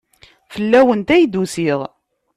Fell-awent 0.53 1.09
ay 1.15 1.23
d-usiɣ. 1.27 1.79